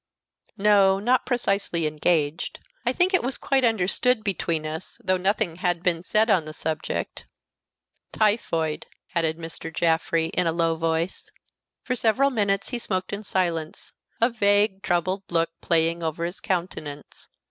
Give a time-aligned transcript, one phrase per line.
[0.57, 2.57] "No, not precisely engaged.
[2.87, 6.53] I think it was quite understood between us, though nothing had been said on the
[6.55, 7.27] subject.
[8.11, 9.71] Typhoid," added Mr.
[9.71, 11.29] Jaffrey, in a low voice.
[11.83, 17.27] For several minutes he smoked in silence, a vague, troubled look playing over his countenance.